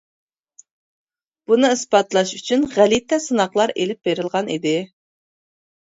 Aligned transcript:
بۇنى 1.51 1.69
ئىسپاتلاش 1.75 2.33
ئۈچۈن 2.37 2.65
غەلىتە 2.77 3.23
سىناقلار 3.27 3.75
ئېلىپ 3.77 4.03
بېرىلغان 4.11 4.51
ئىدى. 4.57 4.77